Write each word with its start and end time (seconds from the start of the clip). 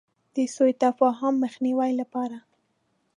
د 0.35 0.37
سو 0.55 0.65
تفاهم 0.83 1.33
د 1.37 1.41
مخنیوي 1.43 1.91
لپاره. 2.01 2.37